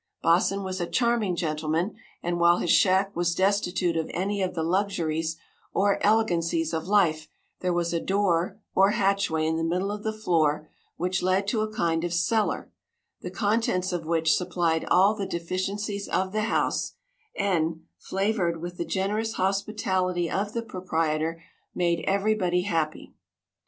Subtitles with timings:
[0.23, 1.93] Baasen was a charming gentleman,
[2.23, 5.37] and while his shack was destitute of any of the luxuries
[5.75, 7.27] or elegancies of life,
[7.59, 10.67] there was a door, or hatchway, in the middle of the floor,
[10.97, 12.71] which led to a kind of cellar,
[13.21, 16.93] the contents of which supplied all the deficiencies of the house,
[17.37, 21.43] and, flavored with the generous hospitality of the proprietor,
[21.75, 23.13] made everybody happy.